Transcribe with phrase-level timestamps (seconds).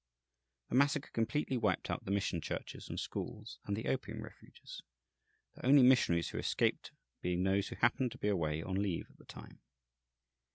[0.69, 4.81] The massacre completely wiped out the mission churches and schools and the opium refuges,
[5.53, 6.89] the only missionaries who escaped
[7.21, 9.59] being those who happened to be away on leave at the time.